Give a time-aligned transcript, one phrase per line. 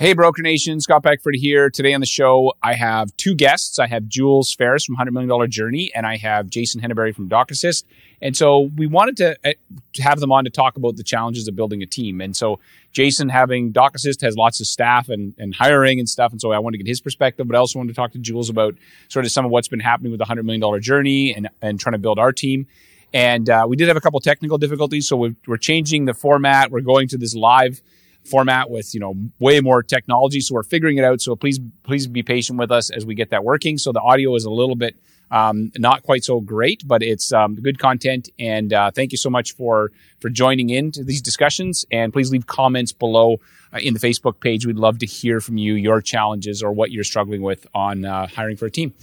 [0.00, 1.68] Hey, Broker Nation, Scott Beckford here.
[1.68, 3.78] Today on the show, I have two guests.
[3.78, 7.50] I have Jules Ferris from $100 Million Journey, and I have Jason Henneberry from Doc
[7.50, 7.84] Assist.
[8.22, 9.52] And so we wanted to uh,
[9.98, 12.22] have them on to talk about the challenges of building a team.
[12.22, 12.60] And so
[12.92, 16.32] Jason, having Doc Assist, has lots of staff and, and hiring and stuff.
[16.32, 18.18] And so I wanted to get his perspective, but I also wanted to talk to
[18.18, 18.76] Jules about
[19.08, 21.92] sort of some of what's been happening with the $100 Million Journey and, and trying
[21.92, 22.66] to build our team.
[23.12, 26.70] And uh, we did have a couple technical difficulties, so we're, we're changing the format.
[26.70, 27.82] We're going to this live
[28.24, 30.40] format with you know way more technology.
[30.40, 31.20] So we're figuring it out.
[31.20, 33.78] So please please be patient with us as we get that working.
[33.78, 34.96] So the audio is a little bit
[35.30, 38.28] um, not quite so great but it's um, good content.
[38.38, 41.84] And uh, thank you so much for for joining in to these discussions.
[41.90, 43.40] And please leave comments below
[43.72, 44.66] uh, in the facebook page.
[44.66, 48.26] We'd love to hear from you your challenges or what you're struggling with on uh,
[48.26, 48.94] hiring for a team.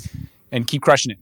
[0.52, 1.20] And keep crushing it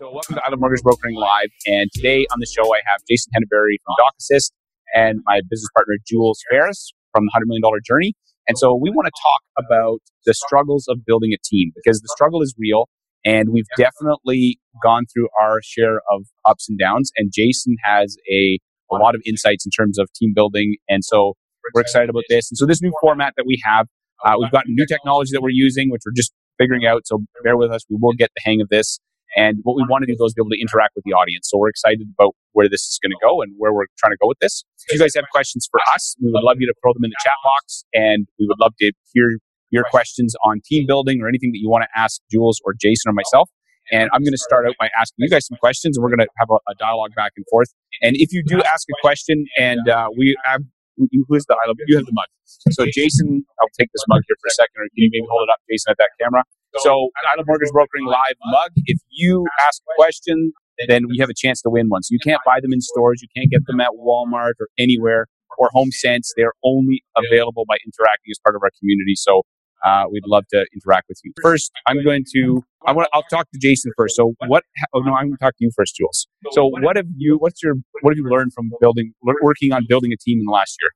[0.00, 1.48] welcome to Island Mortgage Brokering Live.
[1.66, 4.52] And today on the show, I have Jason Henneberry from Doc Assist
[4.94, 8.14] and my business partner, Jules Ferris from the $100 Million Journey.
[8.48, 12.08] And so we want to talk about the struggles of building a team because the
[12.14, 12.88] struggle is real.
[13.24, 17.10] And we've definitely gone through our share of ups and downs.
[17.16, 18.58] And Jason has a,
[18.92, 20.76] a lot of insights in terms of team building.
[20.88, 21.34] And so
[21.74, 22.50] we're excited about this.
[22.50, 23.86] And so this new format that we have,
[24.24, 27.06] uh, we've got new technology that we're using, which we're just figuring out.
[27.06, 27.82] So bear with us.
[27.90, 29.00] We will get the hang of this.
[29.34, 31.50] And what we want to do is be able to interact with the audience.
[31.50, 34.20] So we're excited about where this is going to go and where we're trying to
[34.20, 34.64] go with this.
[34.88, 37.10] If you guys have questions for us, we would love you to throw them in
[37.10, 39.38] the chat box and we would love to hear
[39.70, 43.10] your questions on team building or anything that you want to ask Jules or Jason
[43.10, 43.50] or myself.
[43.92, 46.26] And I'm going to start out by asking you guys some questions and we're going
[46.26, 47.68] to have a, a dialogue back and forth.
[48.02, 50.62] And if you do ask a question and uh, we have
[50.96, 52.26] you, who's the you have the mug.
[52.44, 55.48] So Jason, I'll take this mug here for a second, or can you maybe hold
[55.48, 56.42] it up, Jason, at that camera?
[56.78, 58.70] So, Island Mortgage Brokering Live mug.
[58.84, 60.52] If you ask a question,
[60.88, 62.02] then we have a chance to win one.
[62.02, 63.22] So you can't buy them in stores.
[63.22, 65.26] You can't get them at Walmart or anywhere
[65.58, 66.32] or HomeSense.
[66.36, 69.14] They're only available by interacting as part of our community.
[69.16, 69.42] So
[69.86, 71.32] uh, we'd love to interact with you.
[71.42, 72.62] First, I'm going to.
[72.86, 73.08] I want.
[73.12, 74.16] I'll talk to Jason first.
[74.16, 74.64] So what?
[74.92, 76.26] Oh no, I'm going to talk to you first, Jules.
[76.52, 77.36] So what have you?
[77.38, 77.74] What's your?
[78.02, 80.90] What have you learned from building, working on building a team in the last year?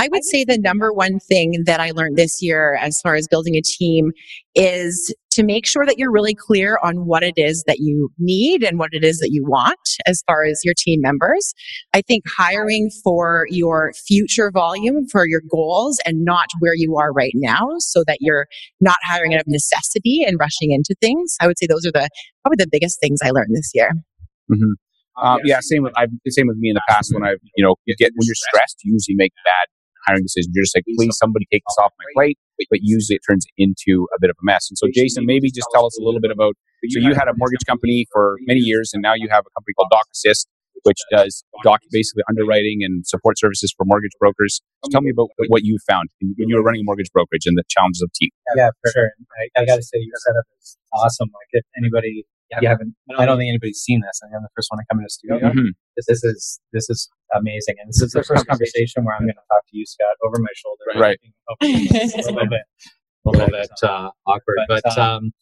[0.00, 3.26] I would say the number one thing that I learned this year as far as
[3.26, 4.12] building a team
[4.54, 8.64] is to make sure that you're really clear on what it is that you need
[8.64, 11.54] and what it is that you want as far as your team members.
[11.94, 17.12] I think hiring for your future volume, for your goals, and not where you are
[17.12, 18.46] right now, so that you're
[18.80, 21.36] not hiring out of necessity and rushing into things.
[21.40, 22.08] I would say those are the
[22.42, 23.92] probably the biggest things I learned this year.
[24.50, 25.24] Mm-hmm.
[25.24, 27.76] Um, yeah, same with I've same with me in the past when I've you know
[27.84, 29.66] you get when you're stressed, you usually make bad
[30.04, 30.50] hiring decisions.
[30.52, 32.38] You're just like, please, somebody take this off my plate.
[32.70, 34.68] But usually it turns into a bit of a mess.
[34.70, 36.54] And so, Jason, maybe just tell us a little bit about.
[36.88, 39.74] So you had a mortgage company for many years, and now you have a company
[39.74, 40.48] called Doc Assist,
[40.84, 44.60] which does doc basically underwriting and support services for mortgage brokers.
[44.84, 47.56] So tell me about what you found when you were running a mortgage brokerage and
[47.56, 48.30] the challenges of team.
[48.56, 49.10] Yeah, for sure.
[49.40, 51.28] I, I got to say, your setup is awesome.
[51.34, 52.24] Like if anybody
[52.60, 52.94] you haven't.
[53.16, 54.20] I don't think anybody's seen this.
[54.22, 55.38] I'm the first one to come in the studio.
[55.38, 55.68] Mm-hmm.
[55.96, 59.34] This, this, is this is amazing, and this is the first conversation where I'm going
[59.34, 60.84] to talk to you, Scott, over my shoulder.
[60.98, 61.18] Right.
[61.60, 62.62] a little bit,
[63.26, 64.98] a little bit uh, awkward, but.
[64.98, 65.32] Um, um,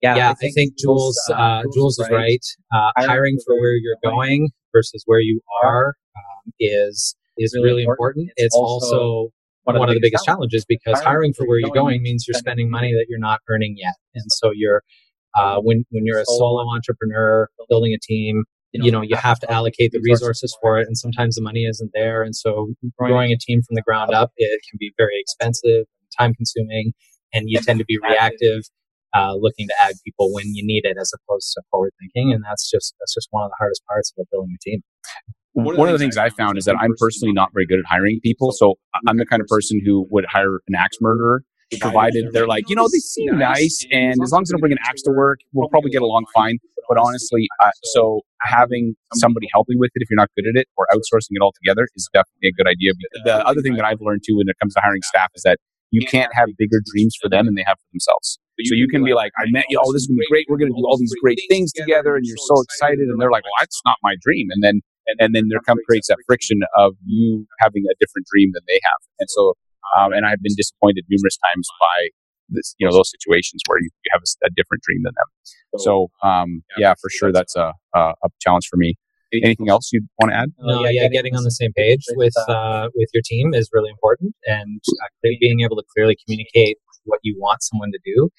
[0.00, 2.44] yeah, yeah, I think, I think Jules uh, uh Jules is right.
[2.72, 8.30] Uh, hiring for where you're going versus where you are um, is is really important.
[8.36, 9.30] It's also
[9.64, 12.92] one of the biggest challenges because hiring for where you're going means you're spending money
[12.92, 14.82] that you're not earning yet, and so you're
[15.38, 19.50] uh, when when you're a solo entrepreneur building a team, you know you have to
[19.50, 22.22] allocate the resources for it, and sometimes the money isn't there.
[22.22, 22.68] And so
[22.98, 25.86] growing a team from the ground up it can be very expensive,
[26.18, 26.92] time consuming,
[27.32, 28.62] and you tend to be reactive.
[29.16, 32.44] Uh, looking to add people when you need it as opposed to forward thinking and
[32.44, 34.82] that's just that's just one of the hardest parts of building a team
[35.54, 38.20] one of the things I found is that I'm personally not very good at hiring
[38.22, 38.52] people.
[38.52, 38.74] So
[39.06, 41.42] I'm the kind of person who would hire an axe murderer
[41.76, 44.72] provided they're like, you know, they seem nice, and as long as they don't bring
[44.72, 46.58] an axe to work, we'll probably get along fine.
[46.88, 50.58] But honestly, uh, so having somebody help you with it if you're not good at
[50.58, 52.92] it, or outsourcing it altogether, is definitely a good idea.
[53.24, 55.58] The other thing that I've learned too when it comes to hiring staff is that
[55.90, 58.38] you can't have bigger dreams for them than they have for themselves.
[58.64, 60.46] So you can be like, I met you, oh, this is gonna be great.
[60.48, 63.44] We're gonna do all these great things together, and you're so excited, and they're like,
[63.44, 64.80] well, that's not my dream, and then
[65.18, 68.80] and then there come creates that friction of you having a different dream than they
[68.82, 69.54] have, and so
[69.96, 72.08] um, and I've been disappointed numerous times by
[72.50, 75.80] this, you know, those situations where you, you have a, a, different dream than them.
[75.80, 78.96] So, um, yeah, for sure, that's a, a, a challenge for me.
[79.44, 80.52] Anything else you'd want to add?
[80.58, 83.90] No, yeah, yeah, getting on the same page with uh, with your team is really
[83.90, 84.80] important, and
[85.22, 88.30] being able to clearly communicate what you want someone to do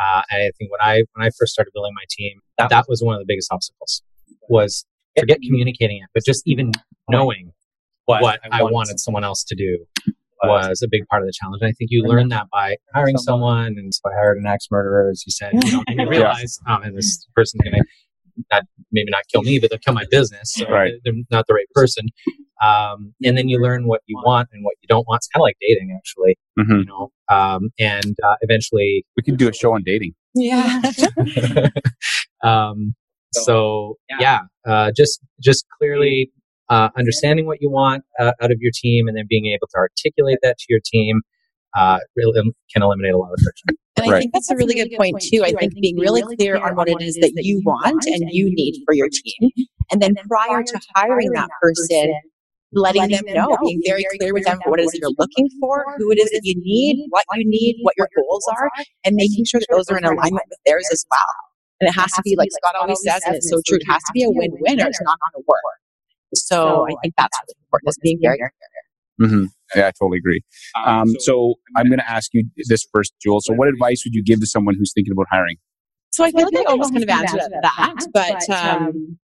[0.00, 3.02] Uh, I think when I when I first started building my team, that, that was
[3.02, 4.02] one of the biggest obstacles
[4.48, 4.84] was
[5.16, 6.72] forget communicating it, but just even
[7.08, 7.52] knowing
[8.06, 9.86] what, what I wanted someone else to do
[10.48, 11.60] was a big part of the challenge.
[11.60, 13.74] And I think you learn that by hiring someone.
[13.78, 15.52] And so I hired an axe murderer, as you said.
[15.54, 16.76] You know, and you realize, yeah.
[16.76, 17.84] um, and this person's going to
[18.50, 20.54] not maybe not kill me, but they'll kill my business.
[20.54, 20.92] So right.
[21.04, 22.06] they're not the right person.
[22.62, 25.18] Um, and then you learn what you want and what you don't want.
[25.18, 26.38] It's kind of like dating, actually.
[26.58, 26.78] Mm-hmm.
[26.78, 30.14] You know, um, and uh, eventually we can do a show on dating.
[30.34, 30.80] Yeah.
[32.42, 32.94] um,
[33.32, 36.30] so yeah, uh, just just clearly
[36.68, 39.76] uh, understanding what you want uh, out of your team, and then being able to
[39.76, 41.20] articulate that to your team
[41.76, 42.40] uh, really
[42.72, 43.76] can eliminate a lot of friction.
[43.96, 44.20] And I right.
[44.20, 45.42] think that's a really good point too.
[45.44, 48.82] I think being really clear on what it is that you want and you need
[48.86, 49.50] for your team,
[49.90, 52.12] and then prior to hiring that person,
[52.72, 56.10] letting them know, being very clear with them what it is you're looking for, who
[56.10, 58.70] it is that you need, what you need, what your goals are,
[59.04, 61.34] and making sure that those are in alignment with theirs as well.
[61.80, 63.76] And it has to be like Scott always says, and it's so true.
[63.76, 65.81] It has to be a win-win, or it's not going to work.
[66.34, 68.38] So I think that's really important, is being very.
[69.20, 69.44] Mm-hmm.
[69.76, 70.40] Yeah, I totally agree.
[70.84, 73.46] Um, um so I'm going to ask you this first, Jules.
[73.46, 75.56] So, what advice would you give to someone who's thinking about hiring?
[76.10, 79.18] So I feel like I almost kind of answered that, but um, um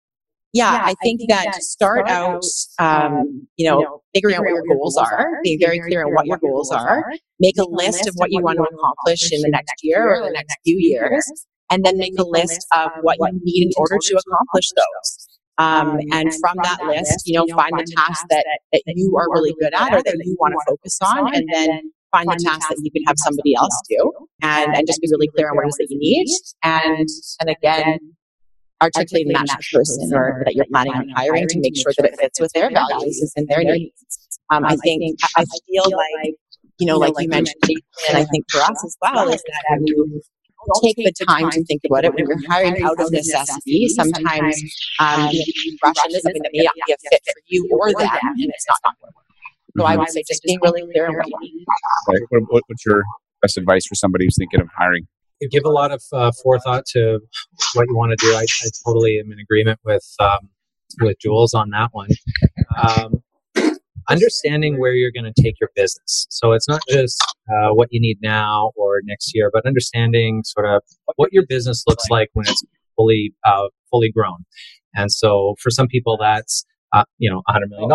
[0.54, 2.42] yeah, I think that to start out,
[2.78, 6.26] um, um, you know, figuring out what your goals are, being very clear on what
[6.26, 9.74] your goals are, make a list of what you want to accomplish in the next
[9.82, 11.24] year or the next few years,
[11.70, 15.27] and then make a list of what you need in order to accomplish those.
[15.58, 19.28] Um, um, and from that list, you know, find the tasks that, that you are
[19.30, 22.68] really good at or that you want to focus on, and then find the tasks
[22.68, 24.12] that you can have somebody else do,
[24.42, 26.26] and, and just be really clear on what it is that you need.
[26.62, 27.08] And
[27.40, 27.98] and again,
[28.82, 32.40] articulating that person or that you're planning on hiring to make sure that it fits
[32.40, 34.38] with their values and their needs.
[34.50, 36.34] Um, I think I feel like
[36.78, 37.60] you know, like you mentioned,
[38.08, 40.22] and I think for us as well, is that when you
[40.82, 43.88] take the time to think about it when you're hiring out of necessity.
[43.88, 44.60] Sometimes
[45.00, 45.32] um, um
[45.84, 48.66] Russian is something that may not be a fit for you or them, and it's
[48.68, 49.24] not going to work.
[49.78, 51.66] So I would say just being really clear on what you need.
[52.08, 52.42] Right.
[52.48, 53.04] What, what's your
[53.42, 55.06] best advice for somebody who's thinking of hiring?
[55.40, 57.20] You give a lot of uh, forethought to
[57.74, 58.34] what you want to do.
[58.34, 60.48] I, I, totally am in agreement with um,
[61.00, 62.08] with Jules on that one.
[62.76, 63.22] Um,
[64.08, 66.26] understanding where you're going to take your business.
[66.30, 70.66] So it's not just uh, what you need now or next year, but understanding sort
[70.66, 70.82] of
[71.16, 72.62] what your business looks like when it's
[72.96, 74.44] fully uh, fully grown.
[74.94, 76.64] And so for some people, that's
[76.94, 77.90] uh, you know, $100 million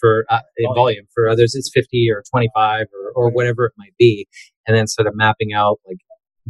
[0.00, 1.04] for uh, in volume.
[1.14, 4.26] For others, it's 50 or 25 or, or whatever it might be.
[4.66, 5.98] And then sort of mapping out like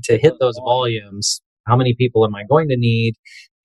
[0.05, 3.15] to hit those volumes, how many people am I going to need?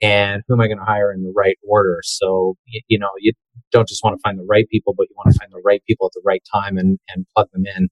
[0.04, 2.02] and who am I going to hire in the right order?
[2.04, 3.32] So, you, you, know, you
[3.74, 5.84] don't just want to find the right people, but you want to find the right
[5.88, 7.90] people at the right time and, and plug them in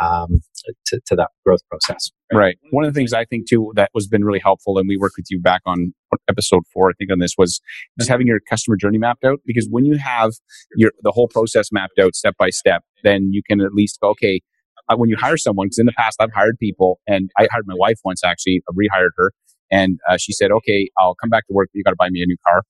[0.00, 0.40] um,
[0.86, 2.10] to, to that growth process.
[2.32, 2.38] Right?
[2.38, 2.58] right.
[2.70, 5.14] One of the things I think too that was been really helpful, and we worked
[5.16, 5.92] with you back on
[6.28, 7.60] episode four, I think on this was
[7.98, 9.40] just having your customer journey mapped out.
[9.44, 10.32] Because when you have
[10.76, 14.10] your the whole process mapped out step by step, then you can at least go,
[14.10, 14.40] okay,
[14.88, 17.66] uh, when you hire someone, because in the past I've hired people, and I hired
[17.66, 19.32] my wife once actually, I rehired her,
[19.70, 22.10] and uh, she said, "Okay, I'll come back to work, but you got to buy
[22.10, 22.62] me a new car."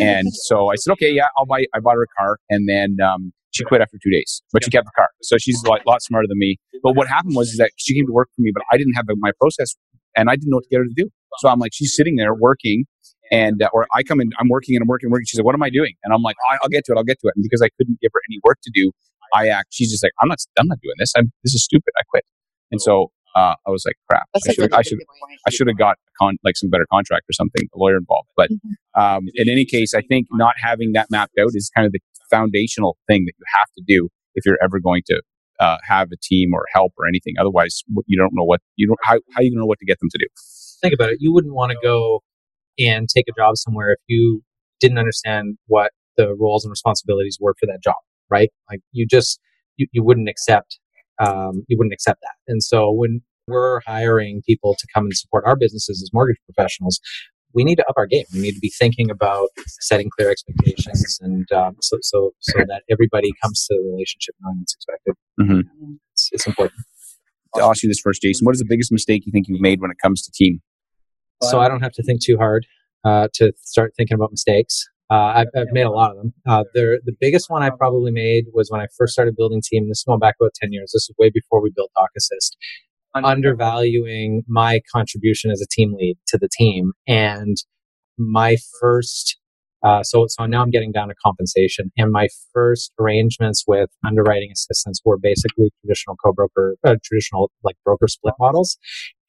[0.00, 2.96] and so I said, "Okay, yeah, I'll buy." I bought her a car, and then
[3.04, 5.08] um, she quit after two days, but she kept the car.
[5.22, 6.58] So she's a lot, lot smarter than me.
[6.82, 9.06] But what happened was that she came to work for me, but I didn't have
[9.18, 9.74] my process,
[10.16, 11.08] and I didn't know what to get her to do.
[11.38, 12.84] So I'm like, she's sitting there working,
[13.30, 15.26] and uh, or I come in, I'm working and I'm working, and working.
[15.26, 16.96] She said, "What am I doing?" And I'm like, "I'll get to it.
[16.96, 18.92] I'll get to it." And because I couldn't give her any work to do,
[19.34, 19.68] I act.
[19.70, 20.38] She's just like, "I'm not.
[20.58, 21.12] I'm not doing this.
[21.16, 21.32] I'm.
[21.42, 21.92] This is stupid.
[21.98, 22.24] I quit."
[22.70, 24.26] And so uh, I was like, crap.
[24.32, 24.98] That's I should, I should,
[25.46, 28.30] I should have got con- like some better contract or something, a lawyer involved.
[28.34, 29.00] But mm-hmm.
[29.00, 32.00] um, in any case, I think not having that mapped out is kind of the
[32.30, 35.22] foundational thing that you have to do if you're ever going to
[35.60, 37.34] uh, have a team or help or anything.
[37.38, 40.08] Otherwise, you don't know what you don't how how you know what to get them
[40.10, 40.26] to do.
[40.80, 41.18] Think about it.
[41.20, 42.22] You wouldn't want to go
[42.78, 44.42] and take a job somewhere if you
[44.80, 47.96] didn't understand what the roles and responsibilities were for that job,
[48.30, 48.50] right?
[48.70, 49.40] Like you just
[49.76, 50.78] you, you wouldn't accept
[51.18, 52.52] um, you wouldn't accept that.
[52.52, 57.00] And so when we're hiring people to come and support our businesses as mortgage professionals,
[57.54, 58.24] we need to up our game.
[58.34, 59.48] We need to be thinking about
[59.80, 64.58] setting clear expectations, and um, so so so that everybody comes to the relationship knowing
[64.58, 65.14] what's expected.
[65.40, 65.94] Mm-hmm.
[66.12, 66.78] It's, it's important.
[67.54, 68.44] I'll ask you this first, Jason.
[68.44, 70.60] What is the biggest mistake you think you've made when it comes to team?
[71.42, 72.66] So I don't have to think too hard
[73.04, 74.86] uh, to start thinking about mistakes.
[75.08, 76.32] Uh, I've, I've, made a lot of them.
[76.46, 79.88] Uh, the, the biggest one I probably made was when I first started building team.
[79.88, 80.90] This is going back about 10 years.
[80.92, 82.56] This is way before we built Doc Assist.
[83.14, 86.92] Undervaluing my contribution as a team lead to the team.
[87.06, 87.56] And
[88.18, 89.38] my first,
[89.82, 91.90] uh, so, so now I'm getting down to compensation.
[91.96, 98.08] And my first arrangements with underwriting assistants were basically traditional co-broker, uh, traditional like broker
[98.08, 98.76] split models.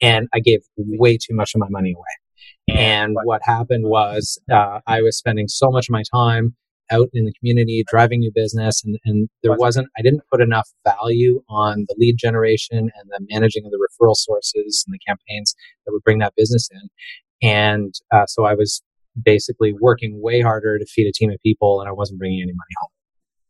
[0.01, 2.26] and I gave way too much of my money away.
[2.67, 6.55] And what happened was uh, I was spending so much of my time
[6.89, 10.69] out in the community, driving new business, and, and there wasn't, I didn't put enough
[10.85, 15.53] value on the lead generation and the managing of the referral sources and the campaigns
[15.85, 17.49] that would bring that business in.
[17.49, 18.81] And uh, so I was
[19.21, 22.53] basically working way harder to feed a team of people, and I wasn't bringing any
[22.53, 22.91] money home.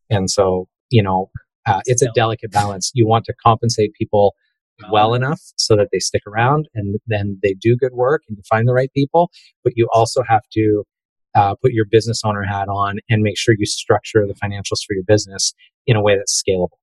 [0.10, 1.30] And so, you know,
[1.68, 2.92] uh, it's a delicate balance.
[2.96, 4.36] You want to compensate people
[4.92, 8.44] well enough so that they stick around and then they do good work and you
[8.50, 9.32] find the right people,
[9.64, 10.84] but you also have to
[11.36, 14.94] uh, put your business owner hat on and make sure you structure the financials for
[14.94, 15.54] your business
[15.86, 16.78] in a way that's scalable.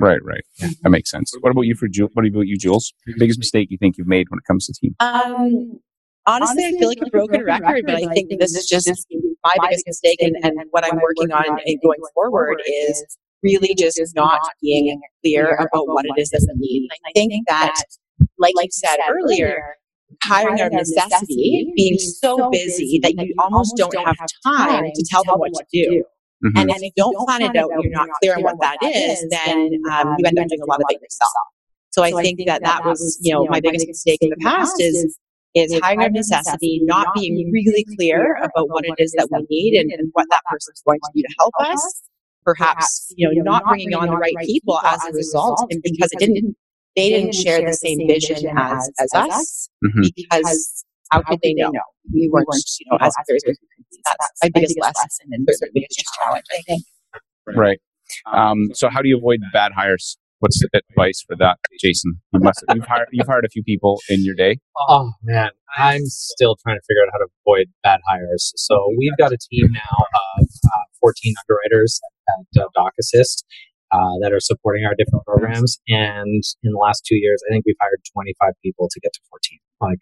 [0.00, 0.44] Right, right.
[0.58, 0.68] Yeah.
[0.82, 1.32] That makes sense.
[1.40, 2.10] What about you for Jules?
[2.14, 2.92] What about you, Jules?
[3.18, 4.94] Biggest mistake you think you've made when it comes to team?
[5.00, 5.80] Um,
[6.26, 8.88] honestly, I feel like a broken record, but I think this is just
[9.42, 14.40] my biggest mistake, and, and what I'm working on going forward is really just not
[14.60, 16.88] being clear about what it is that we need.
[17.06, 17.74] I think that,
[18.38, 19.76] like you said earlier,
[20.22, 25.24] hiring out of necessity, being so busy that you almost don't have time to tell
[25.24, 26.04] them what to do.
[26.44, 26.58] Mm-hmm.
[26.58, 29.70] And if you don't plan it out, you're not clear on what that is, then
[29.90, 31.32] um, you end up doing a lot of it yourself.
[31.90, 35.18] So I think that that was, you know, my biggest mistake in the past is
[35.54, 39.46] is hiring out of necessity, not being really clear about what it is that we
[39.48, 42.02] need and, and what that person is going to do to help us.
[42.56, 46.18] Perhaps, you know, not bringing on the right people as a result, and because it
[46.18, 46.56] didn't
[46.96, 50.08] they didn't share the same vision as, as us mm-hmm.
[50.16, 51.70] because how could they know?
[52.12, 52.48] We weren't,
[52.80, 53.58] you know, as clear as
[54.04, 56.82] That's my biggest lesson and the biggest challenge, I think.
[57.54, 57.80] Right.
[58.32, 60.18] Um, so how do you avoid bad hires?
[60.40, 62.20] What's the advice for that, Jason?
[62.32, 64.58] You must have, you've hired you've hired a few people in your day.
[64.88, 68.52] Oh man, I'm still trying to figure out how to avoid bad hires.
[68.56, 70.04] So we've got a team now
[70.38, 73.44] of uh, 14 underwriters at uh, Doc Assist,
[73.92, 75.78] uh, that are supporting our different programs.
[75.88, 79.20] And in the last two years, I think we've hired 25 people to get to
[79.30, 79.58] 14.
[79.80, 79.98] Like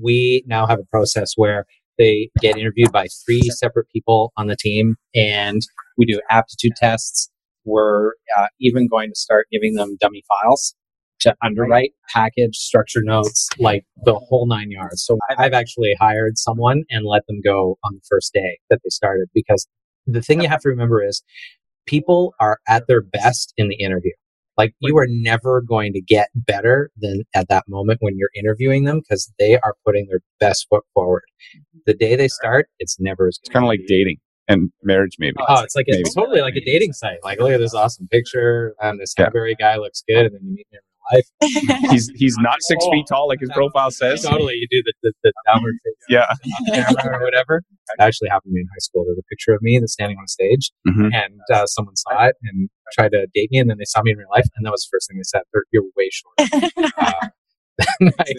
[0.00, 1.66] we now have a process where
[1.98, 5.62] they get interviewed by three separate people on the team and
[5.96, 7.30] we do aptitude tests.
[7.64, 10.74] We're uh, even going to start giving them dummy files
[11.20, 15.04] to underwrite, package, structure notes, like the whole nine yards.
[15.04, 18.90] So I've actually hired someone and let them go on the first day that they
[18.90, 19.66] started because
[20.06, 21.22] the thing you have to remember is
[21.86, 24.12] people are at their best in the interview.
[24.56, 28.84] Like you are never going to get better than at that moment when you're interviewing
[28.84, 31.24] them because they are putting their best foot forward.
[31.56, 31.78] Mm-hmm.
[31.86, 35.36] The day they start, it's never as It's kind of like dating and marriage, maybe.
[35.48, 37.18] Oh, it's like it's totally like a dating site.
[37.24, 40.54] Like, look at this awesome picture, and this Henneberry guy looks good, and then you
[40.54, 40.80] meet him
[41.12, 41.26] life.
[41.90, 44.22] he's he's not six oh, feet tall like his profile says.
[44.22, 46.26] Totally, you do the, the, the downward face, yeah,
[47.04, 47.62] or whatever.
[47.98, 49.04] It actually happened to me in high school.
[49.06, 51.08] There's a picture of me that's standing on a stage, mm-hmm.
[51.12, 54.12] and uh, someone saw it and tried to date me, and then they saw me
[54.12, 55.42] in real life, and that was the first thing they said.
[55.72, 56.92] You're way shorter.
[56.98, 57.28] uh,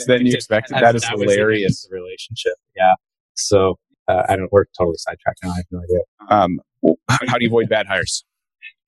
[0.07, 2.53] then you expected that is that hilarious relationship.
[2.75, 2.93] Yeah.
[3.35, 3.75] So
[4.07, 4.51] uh, I don't.
[4.51, 5.51] We're totally sidetracked now.
[5.51, 5.99] I have no idea.
[6.29, 6.59] Um,
[7.27, 8.23] how do you avoid bad hires?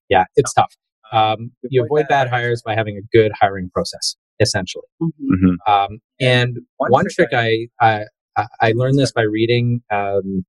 [0.09, 0.73] Yeah, it's tough.
[1.11, 4.85] Um, you avoid bad hires by having a good hiring process, essentially.
[5.01, 5.33] Mm-hmm.
[5.33, 5.71] mm-hmm.
[5.71, 8.05] Um, and one, one trick I, I,
[8.61, 10.45] I learned this by reading um,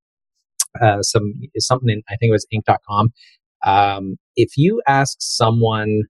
[0.81, 3.13] uh, some something in, I think it was Inc.com.
[3.67, 6.03] Um, if you ask someone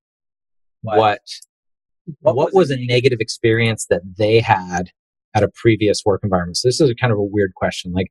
[0.82, 1.20] what
[2.20, 4.90] what, what was a negative experience that they had
[5.34, 7.92] at a previous work environment, so this is a kind of a weird question.
[7.92, 8.10] Like,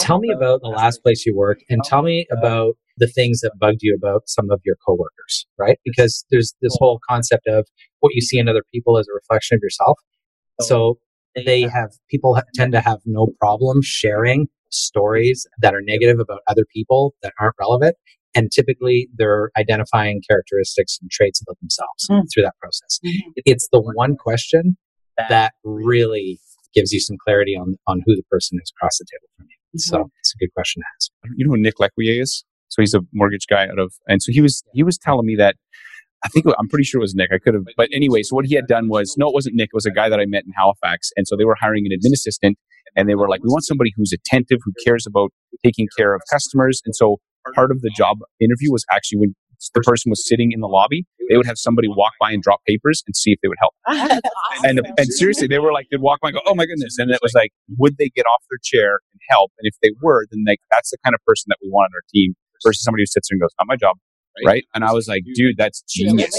[0.00, 3.52] tell me about the last place you worked, and tell me about the things that
[3.58, 5.78] bugged you about some of your coworkers, right?
[5.84, 7.66] Because there's this whole concept of
[8.00, 9.98] what you see in other people as a reflection of yourself.
[10.62, 10.98] So
[11.44, 16.64] they have people tend to have no problem sharing stories that are negative about other
[16.72, 17.96] people that aren't relevant.
[18.34, 22.22] And typically they're identifying characteristics and traits about themselves mm.
[22.32, 23.00] through that process.
[23.04, 23.30] Mm-hmm.
[23.44, 24.76] It's the one question
[25.28, 26.38] that really
[26.74, 29.56] gives you some clarity on, on who the person is across the table from you.
[29.78, 29.78] Mm-hmm.
[29.78, 31.10] So it's a good question to ask.
[31.36, 32.44] You know who Nick Lequier is?
[32.68, 35.36] So he's a mortgage guy out of, and so he was he was telling me
[35.36, 35.56] that
[36.24, 37.30] I think I'm pretty sure it was Nick.
[37.32, 38.22] I could have, but anyway.
[38.22, 39.70] So what he had done was no, it wasn't Nick.
[39.72, 41.92] It was a guy that I met in Halifax, and so they were hiring an
[41.92, 42.58] admin assistant,
[42.96, 45.30] and they were like, we want somebody who's attentive, who cares about
[45.64, 47.18] taking care of customers, and so
[47.54, 49.34] part of the job interview was actually when
[49.74, 52.60] the person was sitting in the lobby, they would have somebody walk by and drop
[52.66, 53.74] papers and see if they would help.
[54.64, 56.96] and, and seriously, they were like, they'd walk by and go, oh my goodness.
[56.98, 59.52] And it was like, would they get off their chair and help?
[59.58, 61.96] And if they were, then like, that's the kind of person that we want on
[61.96, 62.34] our team
[62.66, 63.96] versus somebody who sits there and goes, not my job.
[64.44, 64.50] Right.
[64.50, 64.64] right?
[64.74, 66.36] And I was like, dude, that's genius.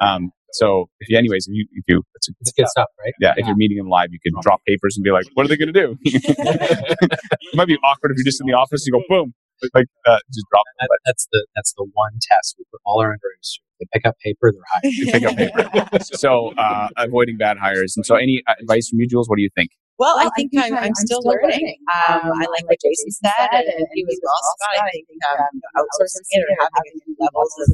[0.00, 3.12] Um, so if you, anyways, if you, if you, it's, it's good stuff, right?
[3.20, 3.42] Yeah, yeah.
[3.42, 5.56] If you're meeting them live, you can drop papers and be like, what are they
[5.56, 5.96] going to do?
[6.04, 9.34] it might be awkward if you're just in the office, you go, boom,
[9.74, 13.12] like uh, just drop that, that's the, that's the one test we put all our
[13.12, 14.94] underwriters They pick up paper, they're hired.
[14.94, 15.98] You pick up paper.
[16.02, 17.94] so uh, avoiding bad hires.
[17.96, 19.28] And so, any advice from you, Jules?
[19.28, 19.70] What do you think?
[19.98, 21.76] Well, I think I'm, I'm still learning.
[22.08, 24.86] Um, I like what Jason said, and he was well, Scott.
[24.86, 27.68] I think um, outsourcing it or having levels of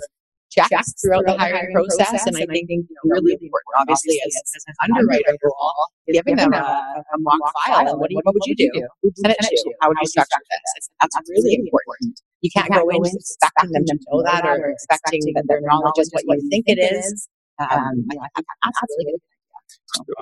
[0.51, 4.65] checks throughout the hiring process, and I think you know, really important, obviously, as, as
[4.69, 7.89] an underwriter role, giving them a, a mock file.
[7.93, 8.71] And what, do you, what would you do?
[9.03, 9.75] Who send it to?
[9.81, 10.89] How would you structure this?
[11.01, 12.21] That's really important.
[12.41, 16.11] You can't go in expecting them to know that or expecting that their knowledge is
[16.13, 17.29] what you think it is.
[17.59, 19.21] Um, I think that's really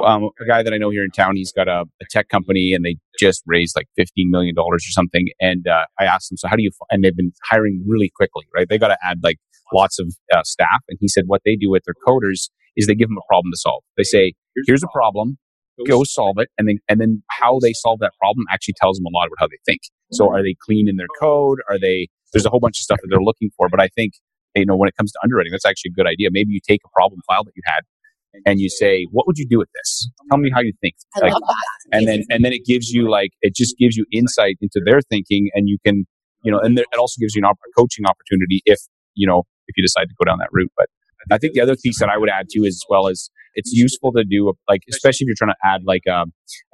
[0.05, 2.73] um, a guy that I know here in town, he's got a, a tech company
[2.75, 5.29] and they just raised like $15 million or something.
[5.41, 8.45] And uh, I asked him, so how do you, and they've been hiring really quickly,
[8.55, 8.69] right?
[8.69, 9.39] They got to add like
[9.73, 10.83] lots of uh, staff.
[10.89, 13.53] And he said what they do with their coders is they give them a problem
[13.53, 13.83] to solve.
[13.97, 14.35] They say,
[14.67, 15.39] here's a problem,
[15.87, 16.49] go solve it.
[16.59, 19.37] And then, and then how they solve that problem actually tells them a lot about
[19.39, 19.81] how they think.
[20.13, 21.59] So are they clean in their code?
[21.69, 23.69] Are they, there's a whole bunch of stuff that they're looking for.
[23.69, 24.15] But I think,
[24.55, 26.29] you know, when it comes to underwriting, that's actually a good idea.
[26.31, 27.83] Maybe you take a problem file that you had
[28.47, 30.11] and you say, "What would you do with this?
[30.31, 31.97] Tell me how you think." I like, love that.
[31.97, 35.01] and then and then it gives you like it just gives you insight into their
[35.01, 36.07] thinking, and you can
[36.43, 38.81] you know, and there, it also gives you an op- coaching opportunity if
[39.15, 40.73] you know if you decide to go down that route.
[40.77, 40.87] But
[41.31, 43.73] I think the other piece that I would add to is as well as it's
[43.73, 46.25] useful to do like especially if you're trying to add like a,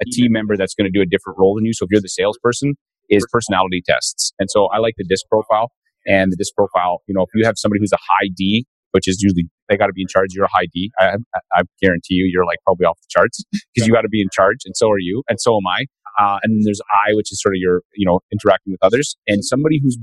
[0.01, 1.73] a team member that's going to do a different role than you.
[1.73, 2.75] So if you're the salesperson,
[3.09, 5.71] is personality tests, and so I like the disc profile.
[6.07, 9.07] And the disc profile, you know, if you have somebody who's a high D, which
[9.07, 10.33] is usually they got to be in charge.
[10.33, 10.91] You're a high D.
[10.99, 11.15] I,
[11.53, 14.27] I guarantee you, you're like probably off the charts because you got to be in
[14.33, 15.85] charge, and so are you, and so am I.
[16.19, 19.15] Uh, and then there's I, which is sort of your, you know, interacting with others.
[19.27, 19.97] And somebody who's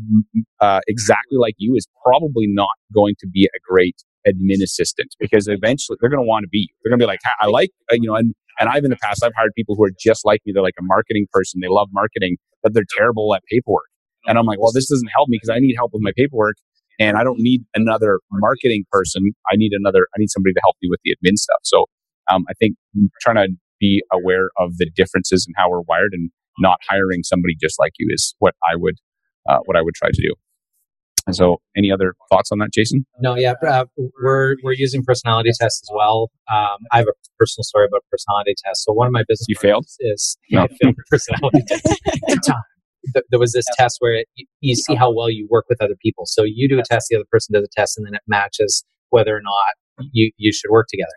[0.60, 3.96] uh, exactly like you is probably not going to be a great
[4.26, 6.70] admin assistant because eventually they're going to want to be.
[6.82, 8.96] They're going to be like, I like, uh, you know, and and I've in the
[9.02, 10.52] past I've hired people who are just like me.
[10.54, 11.60] They're like a marketing person.
[11.60, 13.84] They love marketing, but they're terrible at paperwork.
[14.26, 16.56] And I'm like, well, this doesn't help me because I need help with my paperwork
[16.98, 19.32] and I don't need another marketing person.
[19.50, 21.60] I need another, I need somebody to help me with the admin stuff.
[21.62, 21.86] So
[22.30, 22.76] um, I think
[23.20, 23.48] trying to
[23.80, 27.92] be aware of the differences in how we're wired and not hiring somebody just like
[27.98, 28.96] you is what I would,
[29.48, 30.34] uh, what I would try to do.
[31.26, 33.04] And so, any other thoughts on that, Jason?
[33.18, 33.86] No, yeah, uh,
[34.22, 36.30] we're we're using personality tests as well.
[36.48, 38.84] Um, I have a personal story about personality tests.
[38.84, 40.62] So one of my business you failed is no.
[40.62, 42.00] I failed personality test
[43.12, 45.82] th- there was this test where it, you, you see how well you work with
[45.82, 46.24] other people.
[46.26, 48.84] So you do a test, the other person does a test, and then it matches
[49.10, 51.12] whether or not you, you should work together.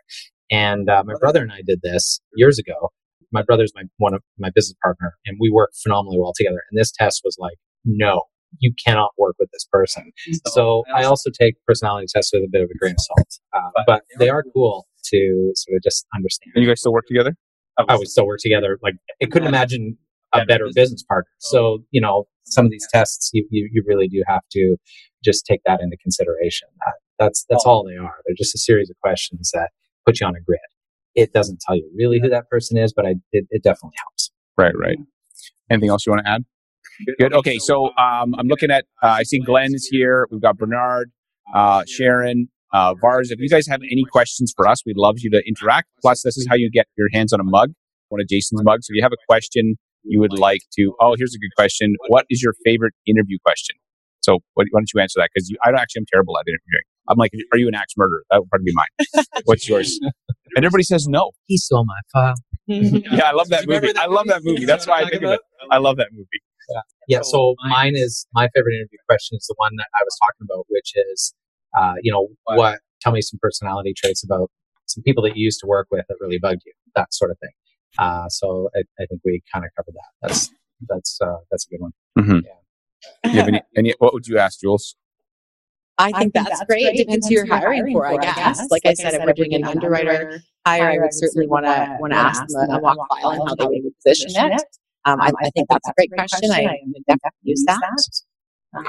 [0.50, 2.90] And uh, my brother and I did this years ago.
[3.32, 6.62] My brother's my one of my business partner, and we work phenomenally well together.
[6.70, 8.22] And this test was like, no,
[8.58, 10.10] you cannot work with this person.
[10.48, 13.82] So I also take personality tests with a bit of a grain of salt, uh,
[13.86, 16.52] but they are cool to sort of just understand.
[16.56, 17.36] And you guys still work together?
[17.88, 18.78] I would still work together.
[18.82, 19.96] Like I couldn't imagine
[20.32, 21.30] a better business partner.
[21.38, 24.76] So, you know, some of these tests, you, you, you really do have to
[25.24, 26.68] just take that into consideration.
[26.84, 28.14] That, that's, that's all they are.
[28.26, 29.70] They're just a series of questions that
[30.06, 30.60] put you on a grid.
[31.14, 34.30] It doesn't tell you really who that person is, but I, it, it definitely helps.
[34.56, 34.98] Right, right.
[35.70, 36.44] Anything else you want to add?
[37.18, 37.32] Good.
[37.32, 38.84] Okay, so um, I'm looking at.
[39.02, 40.28] Uh, I see Glenn is here.
[40.30, 41.10] We've got Bernard,
[41.54, 43.30] uh, Sharon, uh, Vars.
[43.30, 45.88] If you guys have any questions for us, we'd love you to interact.
[46.02, 47.72] Plus, this is how you get your hands on a mug,
[48.08, 48.86] one of Jason's mugs.
[48.86, 50.94] So If you have a question you would like to?
[51.00, 51.96] Oh, here's a good question.
[52.08, 53.76] What is your favorite interview question?
[54.22, 55.30] So why don't you answer that?
[55.34, 56.84] Because I actually am terrible at interviewing.
[57.08, 58.22] I'm like, are you an axe murderer?
[58.30, 59.24] That would probably be mine.
[59.44, 59.98] What's yours?
[60.56, 61.32] And everybody says no.
[61.46, 62.34] He stole my file.
[62.66, 63.92] yeah, I love that movie.
[63.96, 64.64] I love that movie.
[64.64, 65.40] That's why I think of it.
[65.70, 66.26] I love that movie.
[66.68, 66.80] Yeah.
[67.08, 67.20] Yeah.
[67.22, 70.66] So mine is my favorite interview question is the one that I was talking about,
[70.68, 71.34] which is,
[71.76, 72.80] uh, you know, what?
[73.00, 74.50] Tell me some personality traits about
[74.86, 76.72] some people that you used to work with that really bugged you.
[76.94, 77.50] That sort of thing.
[77.98, 80.28] Uh, so I, I, think we kind of covered that.
[80.28, 80.50] That's
[80.88, 81.92] that's uh, that's a good one.
[82.18, 82.38] Mm-hmm.
[82.46, 83.30] Yeah.
[83.30, 84.96] you have any, any, what would you ask, Jules?
[85.98, 86.86] I think, I think that's, that's, great.
[86.86, 88.36] It depends who you're hiring for, I guess.
[88.36, 88.58] I guess.
[88.70, 91.96] Like, like, I said, if we're doing an underwriter hire, I would certainly want to
[92.00, 94.62] want to ask them a walk file and how they would position it.
[95.04, 96.50] Um, I, I, think that's a great question.
[96.52, 97.80] I would definitely use that.
[98.76, 98.84] Um,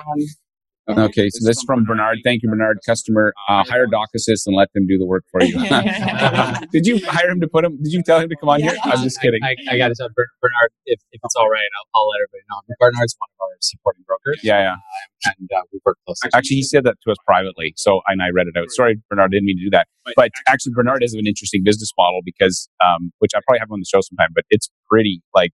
[0.89, 2.19] Okay, so this is from Bernard.
[2.23, 2.79] Thank you, Bernard.
[2.85, 5.53] Customer, uh, hire Doc Assist and let them do the work for you.
[6.71, 7.77] did you hire him to put him?
[7.81, 8.75] Did you tell him to come on here?
[8.83, 9.39] I'm just kidding.
[9.43, 12.17] I, I, I got to tell Bernard if, if it's all right, I'll, I'll, let
[12.25, 12.75] everybody know.
[12.79, 14.39] Bernard's one of our supporting brokers.
[14.43, 14.73] Yeah, yeah.
[14.73, 16.31] Uh, and uh, we work closely.
[16.33, 18.71] Actually, he said that to us privately, so and I read it out.
[18.71, 19.87] Sorry, Bernard, didn't mean to do that.
[20.15, 23.73] But actually, Bernard has an interesting business model because, um, which I probably have him
[23.73, 24.29] on the show sometime.
[24.33, 25.51] But it's pretty like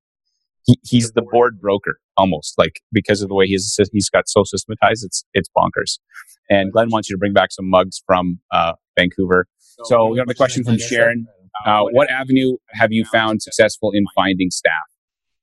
[0.68, 4.44] he, he's the board broker almost like because of the way he's he's got so
[4.44, 6.00] systematized it's it's bonkers.
[6.50, 9.48] And glenn wants you to bring back some mugs from uh, vancouver.
[9.86, 11.28] So we have a question from sharon.
[11.66, 14.74] Uh, what avenue have you found successful in finding staff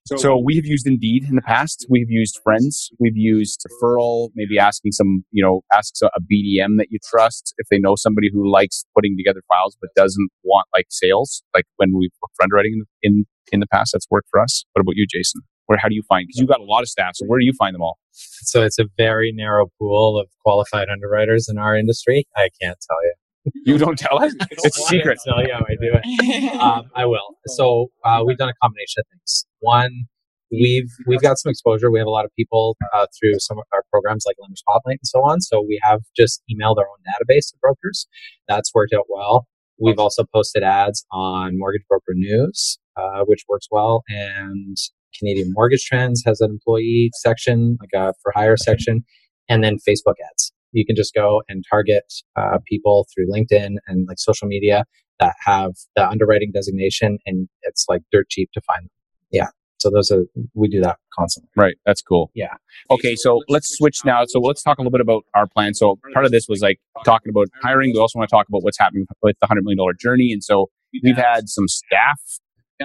[0.06, 1.86] So we have used Indeed in the past.
[1.88, 2.90] We've used Friends.
[3.00, 7.68] We've used referral, maybe asking some, you know, asks a BDM that you trust if
[7.70, 11.42] they know somebody who likes putting together files but doesn't want like sales.
[11.54, 14.64] Like when we've looked for underwriting in, in, in the past, that's worked for us.
[14.74, 15.40] What about you, Jason?
[15.66, 16.26] Where how do you find?
[16.26, 17.12] Because you've got a lot of staff.
[17.14, 17.96] So where do you find them all?
[18.12, 22.26] So it's a very narrow pool of qualified underwriters in our industry.
[22.36, 23.14] I can't tell you.
[23.66, 24.34] You don't tell us.
[24.50, 25.18] It's a secret.
[25.24, 26.54] Tell you how I do it.
[26.60, 27.36] Um, I will.
[27.46, 29.46] So uh, we've done a combination of things.
[29.64, 30.04] One,
[30.50, 31.90] we've we've got some exposure.
[31.90, 34.98] We have a lot of people uh, through some of our programs like Lender Spotlight
[35.00, 35.40] and so on.
[35.40, 38.06] So we have just emailed our own database of brokers.
[38.48, 39.46] That's worked out well.
[39.80, 44.76] We've also posted ads on Mortgage Broker News, uh, which works well, and
[45.18, 49.04] Canadian Mortgage Trends has an employee section, like a for hire section,
[49.48, 52.04] and then Facebook ads you can just go and target
[52.36, 54.84] uh, people through LinkedIn and like social media
[55.20, 58.90] that have the underwriting designation, and it's like dirt cheap to find them.
[59.34, 59.48] Yeah.
[59.78, 61.50] So those are we do that constantly.
[61.56, 61.74] Right.
[61.84, 62.30] That's cool.
[62.34, 62.54] Yeah.
[62.90, 63.16] Okay.
[63.16, 64.24] So let's switch now.
[64.26, 65.74] So let's talk a little bit about our plan.
[65.74, 67.92] So part of this was like talking about hiring.
[67.92, 70.32] We also want to talk about what's happening with the hundred million dollar journey.
[70.32, 70.70] And so
[71.02, 72.18] we've had some staff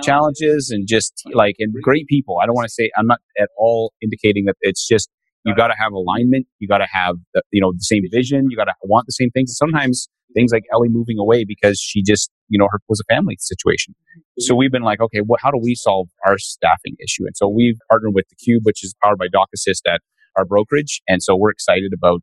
[0.04, 2.40] challenges and just like and great people.
[2.42, 5.10] I don't want to say I'm not at all indicating that it's just
[5.46, 6.48] you got to have alignment.
[6.60, 8.48] You got to have the, you know the same vision.
[8.50, 9.56] You got to want the same things.
[9.58, 13.38] Sometimes things like Ellie moving away because she just you know her was a family
[13.40, 13.96] situation.
[14.40, 17.26] So we've been like, okay, well, how do we solve our staffing issue?
[17.26, 20.02] And so we've partnered with the Cube, which is powered by Doc Assist at
[20.38, 22.22] our brokerage, and so we're excited about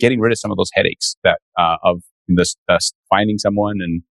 [0.00, 4.02] getting rid of some of those headaches that uh, of this, this finding someone and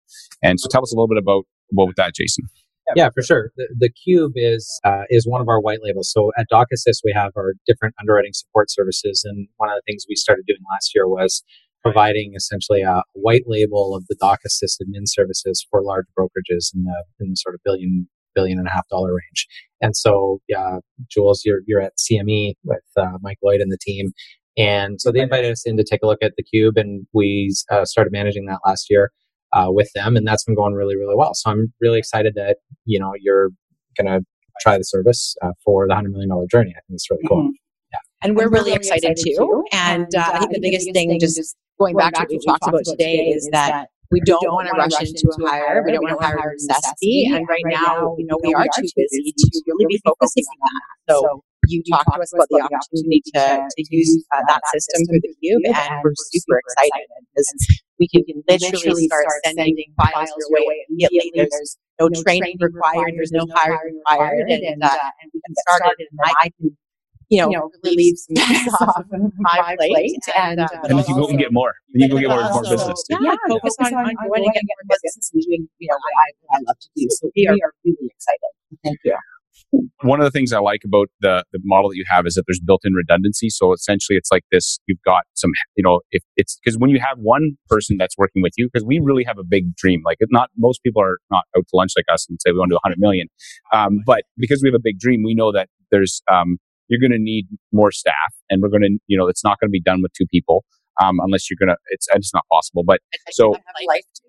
[0.43, 2.45] and so tell us a little bit about what about that, Jason.
[2.95, 3.51] Yeah, for sure.
[3.55, 6.11] The, the Cube is uh, is one of our white labels.
[6.11, 9.81] So at Doc Assist, we have our different underwriting support services, and one of the
[9.87, 11.43] things we started doing last year was
[11.81, 16.83] providing essentially a white label of the Doc Assist admin services for large brokerages in
[16.83, 19.47] the in the sort of billion billion and a half dollar range.
[19.81, 24.11] And so, yeah, Jules, you're you're at CME with uh, Mike Lloyd and the team,
[24.57, 27.53] and so they invited us in to take a look at the Cube, and we
[27.71, 29.11] uh, started managing that last year
[29.53, 31.33] uh, with them, and that's been going really, really well.
[31.33, 33.49] So I'm really excited that you know you're
[33.97, 34.25] going to
[34.61, 36.71] try the service uh, for the hundred million dollar journey.
[36.71, 37.43] I think it's really cool.
[37.43, 37.51] Mm-hmm.
[37.91, 37.99] Yeah.
[38.23, 39.63] And we're, really, really excited, excited, too.
[39.71, 42.85] And, uh, I think the biggest thing, just going back to what we talked about
[42.85, 45.83] today, is that we don't, don't want to rush into a hire.
[45.85, 47.29] We don't want to hire necessity.
[47.33, 51.13] And right now, you know, we are too busy to really be focusing on that.
[51.13, 55.21] So you talked to us about the opportunity to, to use uh, that system through
[55.21, 60.85] the Cube, and we're super excited because we can literally start sending files your way
[60.89, 61.31] immediately.
[61.35, 64.89] There's no training required, there's no hiring required, and, uh,
[65.21, 66.77] and we can start it, and I can
[67.29, 69.05] you know, you know relieve some stress off
[69.37, 70.19] my plate.
[70.37, 71.73] And, uh, and then you go and get more.
[71.93, 73.17] And you go get more, more business too.
[73.21, 76.13] Yeah, focus on, on, on going and get more business and doing, you know, what
[76.13, 77.07] I, what I love to do.
[77.09, 78.51] So we are really excited.
[78.83, 79.15] Thank you
[80.03, 82.43] one of the things I like about the, the model that you have is that
[82.47, 83.49] there's built-in redundancy.
[83.49, 86.99] So essentially, it's like this: you've got some, you know, if it's because when you
[86.99, 90.01] have one person that's working with you, because we really have a big dream.
[90.05, 92.69] Like, not most people are not out to lunch like us and say we want
[92.69, 93.27] to do 100 million,
[93.71, 96.57] um, but because we have a big dream, we know that there's um,
[96.87, 99.69] you're going to need more staff, and we're going to, you know, it's not going
[99.69, 100.65] to be done with two people
[101.01, 101.77] um, unless you're gonna.
[101.87, 102.83] It's it's not possible.
[102.85, 102.99] But
[103.31, 103.55] so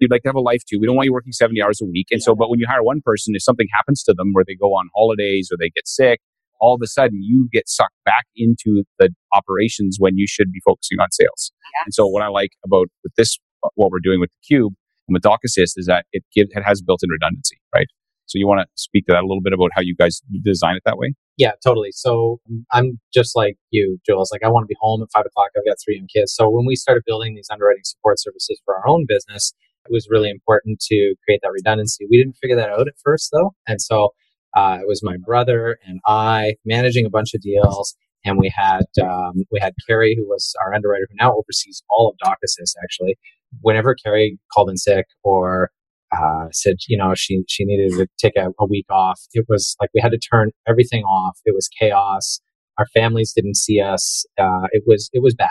[0.01, 0.79] you'd like to have a life too.
[0.81, 2.09] We don't want you working seventy hours a week.
[2.11, 2.25] And yeah.
[2.25, 4.69] so, but when you hire one person, if something happens to them where they go
[4.69, 6.21] on holidays or they get sick,
[6.61, 10.61] all of a sudden you get sucked back into the operations when you should be
[10.65, 11.53] focusing on sales.
[11.75, 11.87] Yes.
[11.87, 13.39] And so, what I like about with this,
[13.75, 14.73] what we're doing with the Cube
[15.09, 17.87] and with Doc Assist is that it gives it has built-in redundancy, right?
[18.27, 20.77] So you want to speak to that a little bit about how you guys design
[20.77, 21.15] it that way?
[21.37, 21.91] Yeah, totally.
[21.93, 22.41] So
[22.73, 24.31] I'm just like you, Jules.
[24.33, 25.51] Like I want to be home at five o'clock.
[25.57, 26.35] I've got three young kids.
[26.35, 29.53] So when we started building these underwriting support services for our own business,
[29.87, 32.07] it was really important to create that redundancy.
[32.11, 33.55] We didn't figure that out at first though.
[33.67, 34.11] And so
[34.57, 37.97] uh, it was my brother and I managing a bunch of deals.
[38.25, 42.09] And we had um, we had Carrie, who was our underwriter, who now oversees all
[42.09, 42.75] of Doc Assist.
[42.83, 43.19] Actually,
[43.61, 45.71] whenever Carrie called in sick or
[46.15, 49.21] uh, said, you know, she she needed to take a, a, week off.
[49.33, 51.39] It was like we had to turn everything off.
[51.45, 52.41] It was chaos.
[52.79, 54.25] Our families didn't see us.
[54.39, 55.49] Uh, it was it was bad.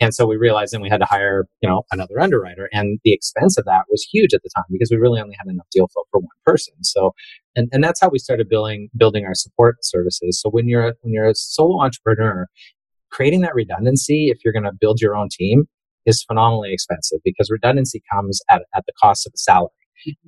[0.00, 2.68] And so we realized then we had to hire, you know, another underwriter.
[2.72, 5.50] And the expense of that was huge at the time because we really only had
[5.50, 6.74] enough deal flow for one person.
[6.82, 7.12] So
[7.56, 10.40] and, and that's how we started building building our support services.
[10.40, 12.46] So when you're when you're a solo entrepreneur,
[13.10, 15.66] creating that redundancy, if you're going to build your own team,
[16.06, 19.70] is phenomenally expensive because redundancy comes at, at the cost of a salary.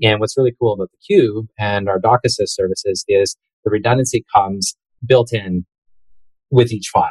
[0.03, 4.25] And what's really cool about the Cube and our Doc Assist services is the redundancy
[4.35, 5.67] comes built in
[6.51, 7.11] with each file.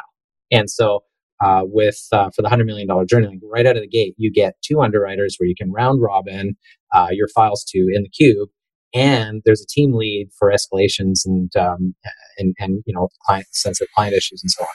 [0.51, 1.03] And so
[1.43, 4.31] uh, with uh, for the hundred million dollar journey, right out of the gate, you
[4.31, 6.55] get two underwriters where you can round robin
[6.93, 8.49] uh, your files to in the cube,
[8.93, 11.93] and there's a team lead for escalations and um,
[12.37, 14.69] and and you know client sensitive client issues and so on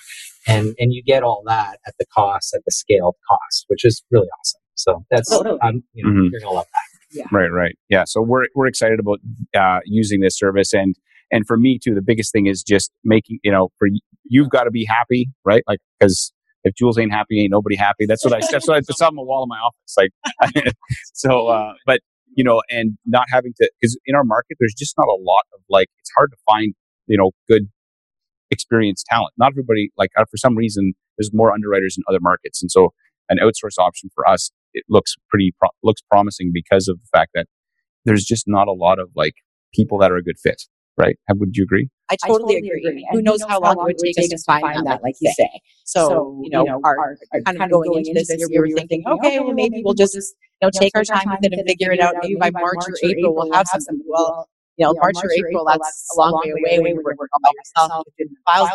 [0.46, 4.02] and and you get all that at the cost at the scaled cost which is
[4.10, 5.58] really awesome so that's totally.
[5.62, 6.28] um, you know mm-hmm.
[6.30, 7.24] you're gonna love that yeah.
[7.32, 9.18] right right yeah so we're we're excited about
[9.56, 10.96] uh, using this service and
[11.30, 13.88] and for me too the biggest thing is just making you know for
[14.24, 18.04] you've got to be happy right like because if Jules ain't happy, ain't nobody happy.
[18.04, 18.40] That's what I.
[18.50, 18.80] That's what I.
[18.86, 19.96] That's on the wall in my office.
[19.96, 20.74] Like,
[21.14, 21.46] so.
[21.46, 22.00] Uh, but
[22.36, 25.42] you know, and not having to, because in our market, there's just not a lot
[25.52, 26.74] of like, it's hard to find,
[27.06, 27.68] you know, good
[28.50, 29.32] experienced talent.
[29.36, 32.62] Not everybody, like, uh, for some reason, there's more underwriters in other markets.
[32.62, 32.92] And so
[33.28, 37.32] an outsource option for us, it looks pretty, pro- looks promising because of the fact
[37.34, 37.46] that
[38.04, 39.34] there's just not a lot of like
[39.74, 40.62] people that are a good fit
[41.00, 41.18] right?
[41.32, 41.88] Would you agree?
[42.10, 42.88] I totally, I totally agree.
[42.90, 43.08] agree.
[43.12, 45.48] Who knows how long, it would take us to find that, like you say.
[45.84, 49.02] So, so you know, our, our, kind of going into this year, we were thinking,
[49.06, 50.24] okay, well, maybe we'll just, you
[50.62, 52.14] know, take our time with it and figure it out.
[52.22, 54.00] Maybe by March or April, we'll have something.
[54.06, 54.48] Well,
[54.80, 56.78] you know, March, or April, that's a long way away.
[56.80, 58.70] We were working by myself, doing the files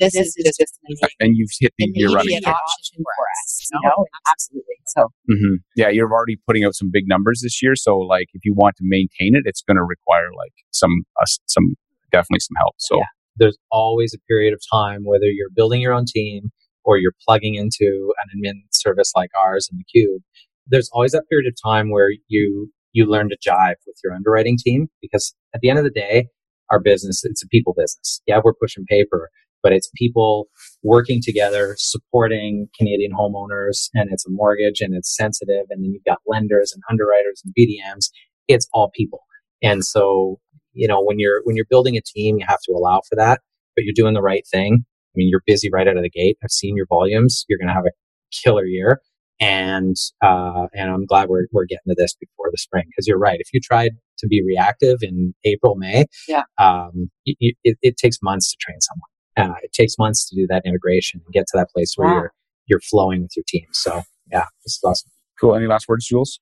[0.00, 0.78] This is just
[1.20, 3.68] and you've hit the year running option for us.
[3.70, 4.74] You know, absolutely.
[4.86, 5.54] So mm-hmm.
[5.76, 7.76] yeah, you're already putting out some big numbers this year.
[7.76, 11.26] So like, if you want to maintain it, it's going to require like some uh,
[11.46, 11.76] some
[12.10, 12.74] definitely some help.
[12.78, 12.98] So.
[12.98, 13.04] Yeah
[13.38, 16.50] there's always a period of time, whether you're building your own team
[16.84, 20.22] or you're plugging into an admin service like ours in the cube,
[20.66, 24.56] there's always that period of time where you you learn to jive with your underwriting
[24.58, 26.28] team because at the end of the day,
[26.70, 28.20] our business it's a people business.
[28.26, 29.30] Yeah, we're pushing paper,
[29.62, 30.48] but it's people
[30.82, 36.04] working together, supporting Canadian homeowners, and it's a mortgage and it's sensitive, and then you've
[36.04, 38.10] got lenders and underwriters and BDMs.
[38.48, 39.20] It's all people,
[39.62, 40.40] and so
[40.78, 43.40] you know, when you're when you're building a team, you have to allow for that,
[43.74, 44.84] but you're doing the right thing.
[44.84, 46.36] I mean, you're busy right out of the gate.
[46.44, 47.44] I've seen your volumes.
[47.48, 47.90] You're going to have a
[48.30, 49.00] killer year,
[49.40, 53.18] and uh, and I'm glad we're we're getting to this before the spring because you're
[53.18, 53.38] right.
[53.40, 58.18] If you tried to be reactive in April, May, yeah, um, it, it, it takes
[58.22, 59.50] months to train someone.
[59.50, 62.32] Uh, it takes months to do that integration and get to that place where you're
[62.66, 63.66] you're flowing with your team.
[63.72, 65.10] So yeah, this is awesome.
[65.40, 65.54] Cool.
[65.54, 66.40] Any last words, Jules?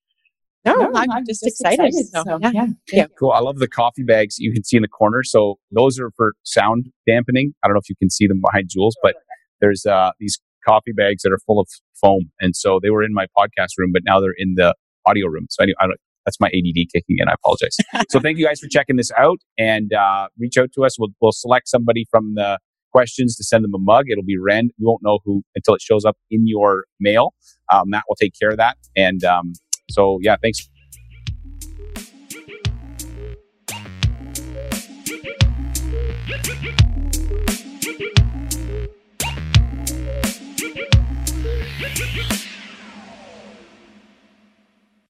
[0.65, 1.87] No, no I'm, I'm, just, just excited.
[1.87, 2.09] excited.
[2.09, 2.51] So, so yeah.
[2.53, 2.67] yeah.
[2.93, 3.07] yeah.
[3.19, 3.31] Cool.
[3.31, 5.23] I love the coffee bags you can see in the corner.
[5.23, 7.55] So those are for sound dampening.
[7.63, 9.15] I don't know if you can see them behind Jules, but
[9.61, 11.69] there's uh, these coffee bags that are full of
[12.01, 12.31] foam.
[12.41, 14.75] And so they were in my podcast room, but now they're in the
[15.07, 15.47] audio room.
[15.51, 17.29] So anyway, I don't, that's my ADD kicking in.
[17.29, 17.77] I apologize.
[18.11, 20.99] so thank you guys for checking this out and uh, reach out to us.
[20.99, 22.59] We'll, we'll select somebody from the
[22.93, 24.07] questions to send them a mug.
[24.11, 24.73] It'll be random.
[24.79, 27.35] You won't know who until it shows up in your mail.
[27.73, 28.77] Um, Matt will take care of that.
[28.97, 29.53] And um,
[29.91, 30.69] so, yeah, thanks.
[41.99, 42.56] you